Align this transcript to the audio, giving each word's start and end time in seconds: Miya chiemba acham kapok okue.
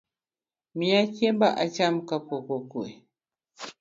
Miya 0.77 1.01
chiemba 1.13 1.47
acham 1.63 1.95
kapok 2.09 2.47
okue. 2.57 2.85